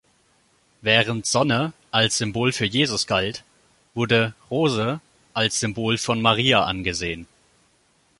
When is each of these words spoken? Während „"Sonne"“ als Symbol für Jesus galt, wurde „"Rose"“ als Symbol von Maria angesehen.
Während 0.81 1.27
„"Sonne"“ 1.27 1.73
als 1.91 2.17
Symbol 2.17 2.53
für 2.53 2.65
Jesus 2.65 3.05
galt, 3.05 3.43
wurde 3.93 4.33
„"Rose"“ 4.49 4.99
als 5.35 5.59
Symbol 5.59 5.99
von 5.99 6.23
Maria 6.23 6.63
angesehen. 6.63 7.27